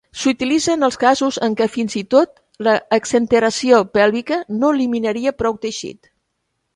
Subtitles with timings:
[0.19, 2.33] S'utilitza en els casos en què fins i tot
[2.67, 6.11] l'exenteració pèlvica no eliminaria prou teixit.